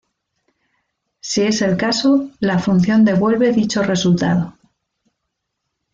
[1.21, 4.57] Si es el caso, la función devuelve dicho resultado.